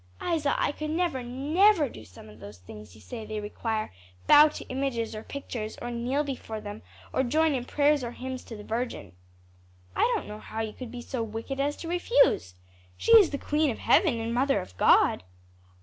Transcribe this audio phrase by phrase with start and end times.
[0.19, 3.91] "Isa, I could never, never do some of those things you say they require
[4.25, 6.81] bow to images or pictures, or kneel before them,
[7.13, 9.11] or join in prayers or hymns to the Virgin."
[9.95, 12.55] "I don't know how you could be so wicked as to refuse.
[12.97, 15.23] She is the queen of Heaven and mother of God."